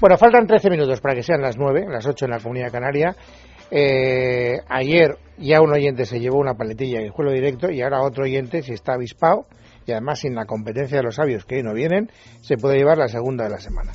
Bueno, 0.00 0.16
faltan 0.16 0.46
13 0.46 0.70
minutos 0.70 0.98
para 1.02 1.14
que 1.14 1.22
sean 1.22 1.42
las 1.42 1.58
9, 1.58 1.84
las 1.90 2.06
8 2.06 2.24
en 2.24 2.30
la 2.30 2.38
Comunidad 2.38 2.72
Canaria. 2.72 3.14
Eh, 3.70 4.58
ayer 4.66 5.18
ya 5.36 5.60
un 5.60 5.74
oyente 5.74 6.06
se 6.06 6.18
llevó 6.18 6.38
una 6.38 6.54
paletilla 6.54 7.00
de 7.00 7.10
juego 7.10 7.32
directo 7.32 7.70
y 7.70 7.82
ahora 7.82 8.00
otro 8.02 8.24
oyente, 8.24 8.62
si 8.62 8.72
está 8.72 8.94
avispado 8.94 9.44
y 9.86 9.92
además 9.92 10.20
sin 10.20 10.34
la 10.34 10.46
competencia 10.46 10.96
de 10.96 11.02
los 11.02 11.16
sabios 11.16 11.44
que 11.44 11.56
hoy 11.56 11.62
no 11.62 11.74
vienen, 11.74 12.10
se 12.40 12.56
puede 12.56 12.78
llevar 12.78 12.96
la 12.96 13.08
segunda 13.08 13.44
de 13.44 13.50
la 13.50 13.58
semana. 13.58 13.92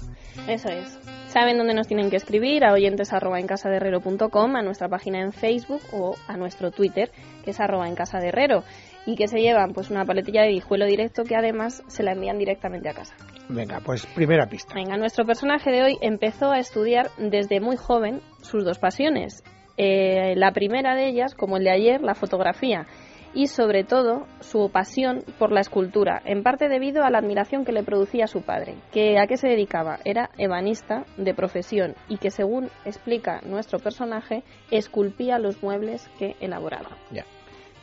Eso 0.48 0.70
es. 0.70 1.00
Saben 1.28 1.58
dónde 1.58 1.74
nos 1.74 1.88
tienen 1.88 2.12
que 2.12 2.18
escribir, 2.18 2.66
a 2.66 2.74
oyentes 2.74 3.12
arroba 3.12 3.40
en 3.40 3.48
casa 3.48 3.70
de 3.70 3.78
a 3.78 4.62
nuestra 4.62 4.88
página 4.88 5.22
en 5.22 5.34
Facebook 5.34 5.82
o 5.92 6.16
a 6.28 6.38
nuestro 6.38 6.70
Twitter, 6.70 7.10
que 7.44 7.50
es 7.50 7.60
arroba 7.60 7.88
en 7.88 7.96
casa 7.96 8.20
de 8.20 8.28
herrero, 8.28 8.64
y 9.08 9.16
que 9.16 9.28
se 9.28 9.40
llevan 9.40 9.74
pues 9.74 9.90
una 9.90 10.06
paletilla 10.06 10.44
de 10.44 10.50
guijuelo 10.50 10.86
directo 10.86 11.24
que 11.24 11.36
además 11.36 11.82
se 11.88 12.04
la 12.04 12.12
envían 12.12 12.38
directamente 12.38 12.90
a 12.90 12.94
casa. 12.94 13.16
Venga, 13.50 13.80
pues 13.80 14.06
primera 14.08 14.48
pista. 14.48 14.74
Venga, 14.74 14.98
nuestro 14.98 15.26
personaje 15.26 15.72
de 15.72 15.84
hoy 15.84 15.98
empezó 16.02 16.52
a 16.52 16.60
estudiar 16.60 17.10
desde 17.18 17.60
muy 17.60 17.78
joven 17.78 18.22
sus 18.42 18.64
dos 18.64 18.80
pasiones. 18.80 19.44
Eh, 19.78 20.36
la 20.36 20.52
primera 20.52 20.96
de 20.96 21.08
ellas, 21.08 21.36
como 21.36 21.58
el 21.58 21.64
de 21.64 21.72
ayer, 21.72 22.02
la 22.02 22.16
fotografía 22.16 22.88
y 23.36 23.48
sobre 23.48 23.84
todo 23.84 24.26
su 24.40 24.72
pasión 24.72 25.24
por 25.38 25.52
la 25.52 25.60
escultura, 25.60 26.22
en 26.26 26.42
parte 26.42 26.70
debido 26.70 27.04
a 27.04 27.10
la 27.10 27.20
admiración 27.20 27.66
que 27.66 27.74
le 27.74 27.84
producía 27.84 28.28
su 28.28 28.42
padre, 28.42 28.76
que 28.92 29.20
a 29.20 29.28
qué 29.28 29.36
se 29.36 29.50
dedicaba, 29.50 30.00
era 30.06 30.30
ebanista 30.38 31.06
de 31.18 31.34
profesión 31.34 31.96
y 32.08 32.18
que 32.18 32.32
según 32.32 32.70
explica 32.86 33.42
nuestro 33.42 33.78
personaje, 33.80 34.44
esculpía 34.72 35.38
los 35.38 35.62
muebles 35.62 36.10
que 36.18 36.36
elaboraba. 36.40 36.92
Ya. 37.12 37.26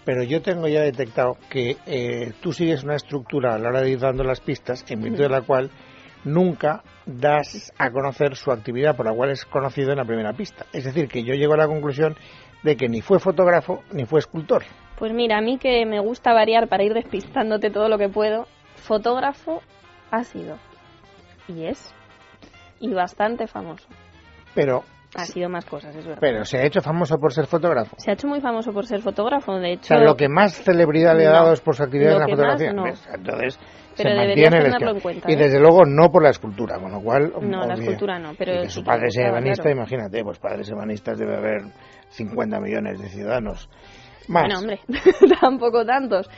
Pero 0.05 0.23
yo 0.23 0.43
tengo 0.43 0.67
ya 0.69 0.81
detectado 0.81 1.37
que 1.49 1.77
eh, 1.87 2.33
tú 2.41 2.53
sigues 2.53 2.83
una 2.83 2.97
estructura 2.97 3.55
a 3.55 3.59
la 3.59 3.69
hora 3.69 3.83
de 3.83 3.91
ir 3.91 4.01
dando 4.01 4.25
las 4.25 4.41
pistas, 4.41 4.85
en 4.89 5.01
virtud 5.01 5.23
de 5.23 5.29
la 5.29 5.43
cual 5.43 5.71
nunca 6.25 6.83
das 7.07 7.73
a 7.79 7.91
conocer 7.91 8.37
su 8.37 8.51
actividad 8.51 8.97
por 8.97 9.07
la 9.07 9.13
cual 9.13 9.31
es 9.31 9.45
conocido 9.45 9.93
en 9.93 9.99
la 9.99 10.05
primera 10.05 10.33
pista. 10.33 10.67
Es 10.73 10.85
decir, 10.85 11.09
que 11.09 11.23
yo 11.23 11.35
llego 11.35 11.55
a 11.55 11.59
la 11.59 11.67
conclusión 11.67 12.17
de 12.63 12.77
que 12.77 12.89
ni 12.89 13.01
fue 13.01 13.19
fotógrafo 13.19 13.83
ni 13.93 14.05
fue 14.05 14.21
escultor. 14.21 14.65
Pues 14.99 15.13
mira, 15.13 15.39
a 15.39 15.41
mí 15.41 15.59
que 15.59 15.85
me 15.87 16.01
gusta 16.01 16.33
variar 16.33 16.69
para 16.69 16.85
ir 16.85 16.95
despistándote 16.95 17.71
todo 17.71 17.89
lo 17.89 17.99
que 17.99 18.09
puedo, 18.09 18.47
fotógrafo 18.77 19.63
ha 20.11 20.25
sido 20.25 20.59
y 21.49 21.65
es 21.65 21.95
y 22.79 22.93
bastante 22.93 23.47
famoso. 23.47 23.87
Pero 24.55 24.85
ha 25.15 25.25
sido 25.27 25.49
más 25.49 25.65
cosas, 25.65 25.95
es 25.95 26.07
verdad. 26.07 26.21
Pero 26.21 26.45
se 26.45 26.59
ha 26.59 26.65
hecho 26.65 26.81
famoso 26.81 27.19
por 27.19 27.33
ser 27.33 27.47
fotógrafo. 27.47 27.97
Se 27.99 28.11
ha 28.11 28.15
hecho 28.15 28.29
muy 28.29 28.41
famoso 28.41 28.73
por 28.73 28.87
ser 28.87 29.03
fotógrafo, 29.03 29.59
de 29.59 29.75
hecho. 29.75 29.95
O 29.95 29.99
sea, 29.99 29.99
lo 29.99 30.17
que 30.17 30.29
más 30.29 30.55
celebridad 30.55 31.17
le 31.17 31.27
ha 31.27 31.33
dado 31.33 31.53
es 31.53 31.61
por 31.61 31.77
su 31.77 31.83
actividad 31.83 32.15
en 32.15 32.19
la 32.21 32.29
fotografía. 32.29 32.71
Entonces, 32.71 33.59
pero 33.97 34.11
se 34.11 34.17
mantiene 34.17 34.63
tenerlo 34.63 34.91
en 34.93 35.01
cuenta. 35.01 35.31
Y 35.31 35.35
¿eh? 35.35 35.37
desde 35.37 35.61
luego 35.61 35.85
no 35.85 36.11
por 36.11 36.23
la 36.23 36.31
escultura, 36.31 36.79
con 36.79 36.93
lo 36.93 37.01
cual. 37.01 37.33
No, 37.43 37.67
la 37.67 37.75
escultura 37.75 38.19
no, 38.19 38.33
pero. 38.39 38.55
Y 38.55 38.63
que 38.63 38.71
su 38.71 38.83
padre 38.83 39.11
sea 39.11 39.29
ebanista, 39.29 39.71
imagínate, 39.71 40.23
pues 40.25 40.39
padres 40.39 40.71
ebanistas 40.71 41.19
debe 41.19 41.37
haber 41.37 41.63
50 42.09 42.61
millones 42.61 43.01
de 43.01 43.09
ciudadanos. 43.09 43.69
Más. 44.29 44.45
Bueno, 44.45 44.61
hombre, 44.61 44.81
tampoco 45.41 45.85
tantos. 45.85 46.31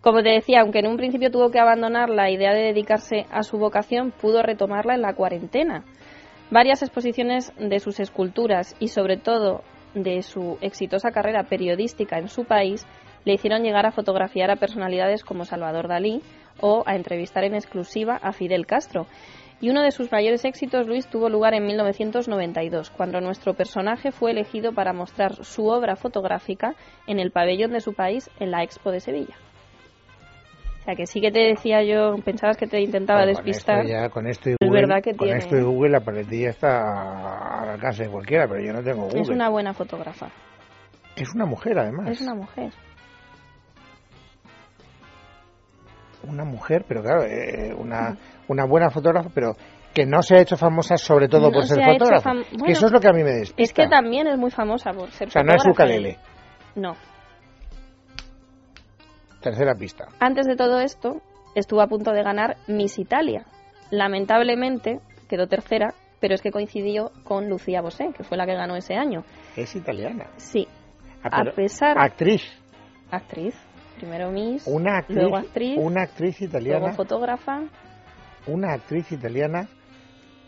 Como 0.00 0.22
te 0.22 0.30
decía, 0.30 0.60
aunque 0.60 0.80
en 0.80 0.86
un 0.86 0.96
principio 0.96 1.30
tuvo 1.30 1.50
que 1.50 1.58
abandonar 1.58 2.08
la 2.10 2.30
idea 2.30 2.52
de 2.52 2.62
dedicarse 2.62 3.26
a 3.30 3.42
su 3.42 3.58
vocación, 3.58 4.12
pudo 4.12 4.42
retomarla 4.42 4.94
en 4.94 5.02
la 5.02 5.14
cuarentena. 5.14 5.84
Varias 6.50 6.82
exposiciones 6.82 7.52
de 7.58 7.80
sus 7.80 7.98
esculturas 7.98 8.76
y 8.78 8.88
sobre 8.88 9.16
todo 9.16 9.62
de 9.94 10.22
su 10.22 10.58
exitosa 10.60 11.10
carrera 11.10 11.42
periodística 11.44 12.18
en 12.18 12.28
su 12.28 12.44
país 12.44 12.86
le 13.24 13.34
hicieron 13.34 13.64
llegar 13.64 13.84
a 13.84 13.90
fotografiar 13.90 14.52
a 14.52 14.56
personalidades 14.56 15.24
como 15.24 15.44
Salvador 15.44 15.88
Dalí 15.88 16.22
o 16.60 16.84
a 16.86 16.94
entrevistar 16.94 17.42
en 17.42 17.56
exclusiva 17.56 18.20
a 18.22 18.32
Fidel 18.32 18.64
Castro. 18.64 19.08
Y 19.60 19.70
uno 19.70 19.82
de 19.82 19.90
sus 19.90 20.12
mayores 20.12 20.44
éxitos, 20.44 20.86
Luis, 20.86 21.08
tuvo 21.08 21.28
lugar 21.28 21.52
en 21.54 21.66
1992, 21.66 22.90
cuando 22.90 23.20
nuestro 23.20 23.54
personaje 23.54 24.12
fue 24.12 24.30
elegido 24.30 24.72
para 24.72 24.92
mostrar 24.92 25.44
su 25.44 25.66
obra 25.66 25.96
fotográfica 25.96 26.76
en 27.08 27.18
el 27.18 27.32
pabellón 27.32 27.72
de 27.72 27.80
su 27.80 27.92
país 27.92 28.30
en 28.38 28.52
la 28.52 28.62
Expo 28.62 28.92
de 28.92 29.00
Sevilla. 29.00 29.34
O 30.86 30.88
sea, 30.88 30.94
que 30.94 31.06
sí 31.08 31.20
que 31.20 31.32
te 31.32 31.40
decía 31.40 31.82
yo, 31.82 32.14
pensabas 32.24 32.56
que 32.56 32.68
te 32.68 32.80
intentaba 32.80 33.26
despistar. 33.26 33.82
Con 33.82 33.88
esto, 33.88 34.10
con 34.12 34.26
esto 34.28 34.50
y 34.50 34.54
Google, 34.60 34.80
verdad 34.82 35.02
que 35.02 35.16
con 35.16 35.28
esto 35.30 35.56
y 35.56 35.62
Google 35.62 35.90
la 35.90 35.98
paletilla 35.98 36.50
está 36.50 37.62
al 37.62 37.70
alcance 37.70 38.04
de 38.04 38.08
cualquiera, 38.08 38.46
pero 38.46 38.64
yo 38.64 38.72
no 38.72 38.84
tengo 38.84 39.06
Google. 39.06 39.22
Es 39.22 39.28
una 39.28 39.48
buena 39.48 39.74
fotógrafa. 39.74 40.28
Es 41.16 41.34
una 41.34 41.44
mujer, 41.44 41.76
además. 41.76 42.10
Es 42.10 42.20
una 42.20 42.36
mujer. 42.36 42.70
Una 46.22 46.44
mujer, 46.44 46.84
pero 46.86 47.02
claro, 47.02 47.24
eh, 47.24 47.74
una, 47.76 48.16
una 48.46 48.64
buena 48.64 48.88
fotógrafa, 48.88 49.28
pero 49.34 49.56
que 49.92 50.06
no 50.06 50.22
se 50.22 50.36
ha 50.36 50.40
hecho 50.40 50.56
famosa 50.56 50.96
sobre 50.96 51.26
todo 51.26 51.50
por 51.50 51.64
ser 51.64 51.82
fotógrafa. 51.84 52.30
que 52.64 52.70
eso 52.70 52.86
es 52.86 52.92
lo 52.92 53.00
que 53.00 53.08
a 53.08 53.12
mí 53.12 53.24
me 53.24 53.32
despista. 53.32 53.60
Es 53.60 53.72
que 53.72 53.88
también 53.88 54.28
es 54.28 54.38
muy 54.38 54.52
famosa 54.52 54.92
por 54.92 55.10
ser 55.10 55.30
fotógrafa. 55.30 55.40
O 55.40 55.42
sea, 55.42 55.42
no 55.42 55.54
es 55.56 55.66
ukulele. 55.66 56.18
No. 56.76 57.15
Tercera 59.46 59.76
pista. 59.76 60.08
Antes 60.18 60.44
de 60.46 60.56
todo 60.56 60.80
esto, 60.80 61.22
estuvo 61.54 61.80
a 61.80 61.86
punto 61.86 62.10
de 62.10 62.24
ganar 62.24 62.56
Miss 62.66 62.98
Italia. 62.98 63.46
Lamentablemente 63.92 64.98
quedó 65.28 65.46
tercera, 65.46 65.94
pero 66.18 66.34
es 66.34 66.42
que 66.42 66.50
coincidió 66.50 67.12
con 67.22 67.48
Lucía 67.48 67.80
Bosé, 67.80 68.08
que 68.12 68.24
fue 68.24 68.36
la 68.36 68.44
que 68.44 68.54
ganó 68.54 68.74
ese 68.74 68.94
año. 68.94 69.22
Es 69.54 69.76
italiana. 69.76 70.26
Sí. 70.34 70.66
Ah, 71.22 71.42
a 71.42 71.52
pesar. 71.52 71.96
Actriz. 71.96 72.42
Actriz. 73.12 73.54
Primero 73.98 74.32
Miss, 74.32 74.66
una 74.66 74.98
actriz, 74.98 75.16
luego 75.16 75.36
actriz, 75.36 75.78
una 75.78 76.02
actriz 76.02 76.42
italiana, 76.42 76.80
luego 76.80 76.94
fotógrafa. 76.96 77.62
Una 78.48 78.74
actriz 78.74 79.12
italiana 79.12 79.68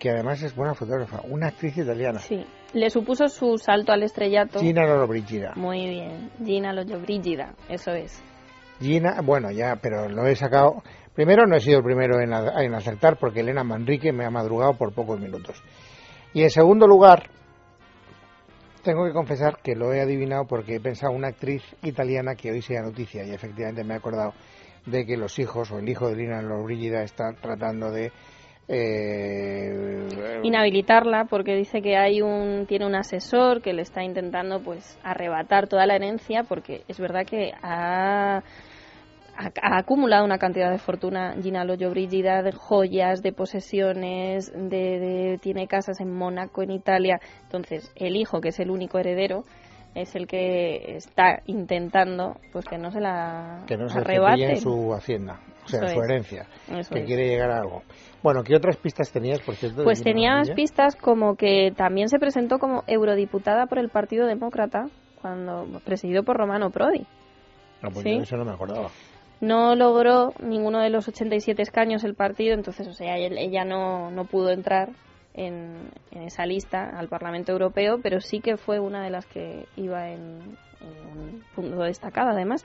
que 0.01 0.11
además 0.11 0.43
es 0.43 0.57
buena 0.57 0.75
fotógrafa, 0.75 1.21
una 1.23 1.47
actriz 1.47 1.79
italiana. 1.79 2.19
Sí, 2.19 2.45
le 2.75 2.91
supuso 2.91 3.29
su 3.29 3.59
salto 3.59 3.93
al 3.93 4.03
estrellato. 4.03 4.59
Gina 4.59 4.85
Lollobrigida. 4.85 5.53
Muy 5.55 5.89
bien, 5.89 6.31
Gina 6.45 6.73
Lollobrigida, 6.73 7.55
eso 7.69 7.93
es. 7.93 8.23
Gina, 8.81 9.21
bueno, 9.23 9.51
ya, 9.51 9.77
pero 9.77 10.09
lo 10.09 10.27
he 10.27 10.37
sacado. 10.37 10.83
Primero, 11.15 11.47
no 11.47 11.57
he 11.57 11.61
sido 11.61 11.79
el 11.79 11.85
primero 11.85 12.21
en, 12.21 12.33
en 12.33 12.75
acertar 12.75 13.19
porque 13.19 13.41
Elena 13.41 13.65
Manrique 13.65 14.13
me 14.13 14.25
ha 14.25 14.31
madrugado 14.31 14.75
por 14.75 14.93
pocos 14.93 15.19
minutos. 15.19 15.63
Y 16.33 16.43
en 16.43 16.51
segundo 16.51 16.87
lugar, 16.87 17.31
tengo 18.83 19.05
que 19.05 19.13
confesar 19.13 19.59
que 19.63 19.75
lo 19.75 19.93
he 19.93 20.01
adivinado 20.01 20.47
porque 20.47 20.77
he 20.77 20.81
pensado 20.81 21.13
una 21.13 21.29
actriz 21.29 21.63
italiana 21.83 22.35
que 22.35 22.51
hoy 22.51 22.63
sea 22.63 22.83
noticia 22.83 23.25
y 23.25 23.33
efectivamente 23.33 23.85
me 23.85 23.95
he 23.95 23.97
acordado 23.97 24.33
de 24.87 25.05
que 25.05 25.17
los 25.17 25.39
hijos 25.39 25.71
o 25.71 25.79
el 25.79 25.89
hijo 25.89 26.09
de 26.09 26.17
Lina 26.17 26.41
Lollobrigida 26.41 27.03
está 27.03 27.33
tratando 27.33 27.91
de 27.91 28.13
eh, 28.69 30.09
inhabilitarla 30.43 31.25
porque 31.25 31.57
dice 31.57 31.81
que 31.81 31.97
hay 31.97 32.21
un 32.21 32.67
tiene 32.69 32.87
un 32.87 32.95
asesor 32.95 33.63
que 33.63 33.73
le 33.73 33.83
está 33.83 34.05
intentando 34.05 34.61
pues 34.61 34.99
arrebatar 35.03 35.69
toda 35.69 35.87
la 35.87 35.97
herencia 35.97 36.43
porque 36.45 36.83
es 36.87 37.01
verdad 37.01 37.25
que 37.25 37.53
ha 37.63 38.43
ha, 39.39 39.79
acumulado 39.79 40.25
una 40.25 40.39
cantidad 40.39 40.71
de 40.71 40.79
fortuna 40.79 41.35
Gina 41.41 41.65
Lollobrigida, 41.65 42.43
de 42.43 42.53
joyas, 42.53 43.23
de 43.23 43.33
posesiones, 43.33 44.53
de, 44.53 45.39
tiene 45.41 45.69
casas 45.69 46.01
en 46.01 46.13
Mónaco, 46.13 46.63
en 46.63 46.73
Italia. 46.73 47.21
Entonces, 47.45 47.93
el 47.95 48.17
hijo, 48.17 48.41
que 48.41 48.49
es 48.49 48.59
el 48.59 48.71
único 48.71 48.99
heredero, 48.99 49.45
es 49.95 50.15
el 50.15 50.27
que 50.27 50.97
está 50.97 51.43
intentando 51.47 52.37
pues 52.53 52.65
que 52.67 52.79
no 52.79 52.91
se 52.91 53.01
la 53.01 53.65
que 53.67 53.77
no 53.77 53.89
se 53.89 53.99
arrebate 53.99 54.45
en 54.45 54.61
su 54.61 54.93
hacienda, 54.95 55.41
o 55.65 55.69
sea, 55.69 55.89
su 55.89 56.01
herencia, 56.01 56.47
que 56.93 57.05
quiere 57.05 57.29
llegar 57.29 57.51
a 57.51 57.59
algo. 57.59 57.83
Bueno, 58.23 58.43
¿qué 58.43 58.57
otras 58.57 58.77
pistas 58.77 59.11
tenías, 59.13 59.41
por 59.41 59.55
cierto? 59.55 59.85
Pues 59.85 60.03
tenías 60.03 60.51
pistas 60.51 60.97
como 60.97 61.37
que 61.37 61.73
también 61.77 62.09
se 62.09 62.19
presentó 62.19 62.59
como 62.59 62.83
eurodiputada 62.87 63.67
por 63.67 63.79
el 63.79 63.91
Partido 63.91 64.27
Demócrata, 64.27 64.87
cuando 65.21 65.67
presidido 65.85 66.23
por 66.25 66.37
Romano 66.37 66.71
Prodi. 66.71 67.07
No, 67.83 67.91
pues 67.91 68.05
eso 68.07 68.37
no 68.37 68.45
me 68.45 68.53
acordaba. 68.53 68.89
No 69.41 69.77
logró 69.77 70.33
ninguno 70.43 70.81
de 70.81 70.91
los 70.91 71.07
87 71.07 71.63
escaños 71.63 72.03
el 72.03 72.15
partido, 72.15 72.55
entonces, 72.55 72.89
o 72.89 72.93
sea, 72.93 73.17
ella 73.17 73.65
no, 73.65 74.11
no 74.11 74.25
pudo 74.25 74.51
entrar 74.51 74.91
en, 75.39 75.91
esa 76.11 76.45
lista 76.47 76.91
al 76.99 77.09
Parlamento 77.09 77.53
Europeo, 77.53 78.01
pero 78.03 78.21
sí 78.21 78.41
que 78.41 78.57
fue 78.57 78.81
una 78.81 79.03
de 79.03 79.11
las 79.11 79.27
que 79.27 79.67
iba 79.77 80.11
en, 80.11 80.57
un 80.81 81.43
punto 81.55 81.83
destacado, 81.83 82.31
además. 82.31 82.65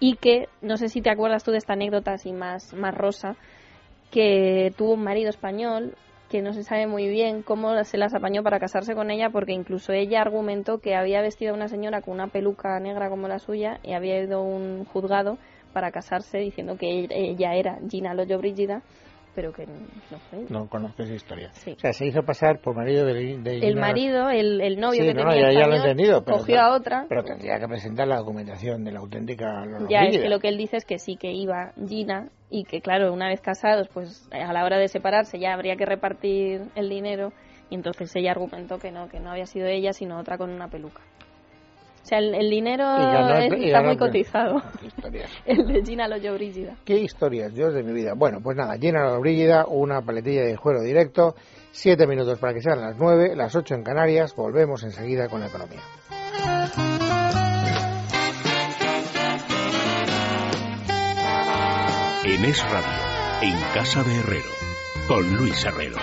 Y 0.00 0.16
que, 0.16 0.48
no 0.60 0.76
sé 0.76 0.88
si 0.88 1.02
te 1.02 1.10
acuerdas 1.10 1.44
tú 1.44 1.50
de 1.52 1.58
esta 1.58 1.74
anécdota 1.74 2.12
así 2.12 2.32
más, 2.32 2.74
más 2.74 2.94
rosa, 2.94 3.36
que 4.10 4.72
tuvo 4.76 4.94
un 4.94 5.04
marido 5.04 5.30
español 5.30 5.94
que 6.28 6.42
no 6.42 6.52
se 6.52 6.62
sabe 6.62 6.86
muy 6.86 7.08
bien 7.08 7.42
cómo 7.42 7.82
se 7.84 7.98
las 7.98 8.14
apañó 8.14 8.42
para 8.42 8.60
casarse 8.60 8.94
con 8.94 9.10
ella, 9.10 9.30
porque 9.30 9.52
incluso 9.52 9.92
ella 9.92 10.20
argumentó 10.20 10.78
que 10.78 10.94
había 10.94 11.20
vestido 11.22 11.52
a 11.52 11.56
una 11.56 11.68
señora 11.68 12.02
con 12.02 12.14
una 12.14 12.28
peluca 12.28 12.78
negra 12.78 13.10
como 13.10 13.26
la 13.26 13.40
suya 13.40 13.80
y 13.82 13.94
había 13.94 14.20
ido 14.22 14.38
a 14.38 14.42
un 14.42 14.84
juzgado 14.84 15.38
para 15.72 15.90
casarse 15.90 16.38
diciendo 16.38 16.76
que 16.76 17.08
ella 17.10 17.54
era 17.54 17.78
Gina 17.88 18.14
Lollobrigida 18.14 18.82
pero 19.40 19.52
que 19.54 19.66
no 19.66 20.18
fue. 20.28 20.44
No 20.50 20.68
conozco 20.68 21.02
esa 21.02 21.14
historia. 21.14 21.50
O 21.50 21.78
sea, 21.78 21.94
se 21.94 22.06
hizo 22.06 22.22
pasar 22.22 22.60
por 22.60 22.76
marido 22.76 23.06
de, 23.06 23.38
de 23.38 23.58
El 23.66 23.76
marido, 23.76 24.28
el, 24.28 24.60
el 24.60 24.78
novio 24.78 25.02
que 25.02 25.14
tenía 25.14 25.50
ya, 25.50 25.66
lo 25.66 25.74
he 25.74 25.78
entendido, 25.78 26.22
pero, 26.22 26.38
cogió 26.38 26.60
a 26.60 26.74
otra. 26.74 27.06
Pero 27.08 27.24
tendría 27.24 27.58
que 27.58 27.66
presentar 27.66 28.06
la 28.06 28.18
documentación 28.18 28.84
de 28.84 28.92
la 28.92 29.00
auténtica 29.00 29.64
Ya, 29.88 30.02
es 30.02 30.18
que 30.18 30.28
lo 30.28 30.40
que 30.40 30.48
él 30.48 30.58
dice 30.58 30.76
es 30.76 30.84
que 30.84 30.98
sí 30.98 31.16
que 31.16 31.32
iba 31.32 31.72
Gina 31.88 32.28
y 32.50 32.64
que 32.64 32.82
claro, 32.82 33.14
una 33.14 33.28
vez 33.28 33.40
casados, 33.40 33.88
pues 33.88 34.28
a 34.30 34.52
la 34.52 34.62
hora 34.62 34.76
de 34.76 34.88
separarse 34.88 35.38
ya 35.38 35.54
habría 35.54 35.76
que 35.76 35.86
repartir 35.86 36.64
el 36.74 36.90
dinero 36.90 37.32
y 37.70 37.76
entonces 37.76 38.14
ella 38.16 38.32
argumentó 38.32 38.78
que 38.78 38.90
no, 38.90 39.08
que 39.08 39.20
no 39.20 39.30
había 39.30 39.46
sido 39.46 39.68
ella, 39.68 39.94
sino 39.94 40.18
otra 40.18 40.36
con 40.36 40.50
una 40.50 40.68
peluca. 40.68 41.00
O 42.02 42.06
sea, 42.06 42.18
el, 42.18 42.50
dinero 42.50 42.84
está 42.96 43.82
muy 43.82 43.96
cotizado. 43.96 44.62
el 45.46 45.66
de 45.66 45.84
Gina 45.84 46.08
Brígida. 46.08 46.76
Qué 46.84 46.98
historias, 46.98 47.54
Dios 47.54 47.74
de 47.74 47.82
mi 47.82 47.92
vida. 47.92 48.14
Bueno, 48.14 48.40
pues 48.42 48.56
nada, 48.56 48.76
Gina 48.78 49.16
Brígida, 49.18 49.66
una 49.66 50.00
paletilla 50.02 50.42
de 50.42 50.56
juego 50.56 50.82
directo, 50.82 51.34
siete 51.70 52.06
minutos 52.06 52.38
para 52.38 52.54
que 52.54 52.62
sean 52.62 52.80
las 52.80 52.96
nueve, 52.96 53.36
las 53.36 53.54
ocho 53.54 53.74
en 53.74 53.82
Canarias, 53.82 54.34
volvemos 54.34 54.82
enseguida 54.82 55.28
con 55.28 55.40
la 55.40 55.48
economía. 55.48 55.80
En 62.24 62.44
Es 62.44 62.62
Radio, 62.70 63.42
en 63.42 63.60
Casa 63.74 64.02
de 64.02 64.16
Herrero, 64.16 64.50
con 65.08 65.36
Luis 65.36 65.64
Herrero. 65.64 65.96